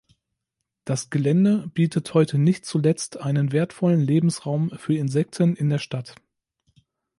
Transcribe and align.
Das 0.83 1.11
Gelände 1.11 1.67
bietet 1.75 2.15
heute 2.15 2.39
nicht 2.39 2.65
zuletzt 2.65 3.17
einen 3.17 3.51
wertvollen 3.51 3.99
Lebensraum 4.01 4.71
für 4.79 4.95
Insekten 4.95 5.55
in 5.55 5.69
der 5.69 5.77
Stadt. 5.77 6.15